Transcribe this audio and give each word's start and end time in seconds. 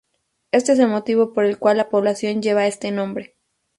Este 0.51 0.71
es 0.71 0.79
el 0.79 0.87
motivo 0.87 1.31
por 1.31 1.45
el 1.45 1.59
cual 1.59 1.77
la 1.77 1.89
población 1.89 2.41
lleva 2.41 2.65
este 2.65 2.89
nombre. 2.89 3.35